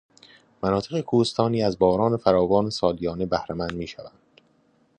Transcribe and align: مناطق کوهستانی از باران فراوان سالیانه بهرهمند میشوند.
مناطق 0.63 1.01
کوهستانی 1.01 1.63
از 1.63 1.77
باران 1.79 2.17
فراوان 2.17 2.69
سالیانه 2.69 3.25
بهرهمند 3.25 3.73
میشوند. 3.73 4.19